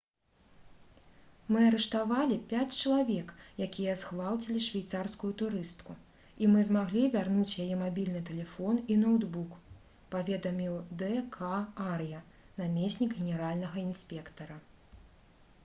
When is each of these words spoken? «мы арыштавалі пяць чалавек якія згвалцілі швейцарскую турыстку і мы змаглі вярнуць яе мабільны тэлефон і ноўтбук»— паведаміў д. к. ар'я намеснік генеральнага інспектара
«мы 1.55 1.59
арыштавалі 1.69 2.37
пяць 2.51 2.77
чалавек 2.77 3.33
якія 3.65 3.91
згвалцілі 4.01 4.61
швейцарскую 4.67 5.29
турыстку 5.41 5.97
і 6.45 6.49
мы 6.53 6.63
змаглі 6.69 7.03
вярнуць 7.17 7.59
яе 7.65 7.77
мабільны 7.83 8.21
тэлефон 8.29 8.81
і 8.95 8.97
ноўтбук»— 9.03 9.53
паведаміў 10.15 10.79
д. 11.03 11.11
к. 11.35 11.51
ар'я 11.93 12.23
намеснік 12.63 13.13
генеральнага 13.21 13.81
інспектара 13.89 14.59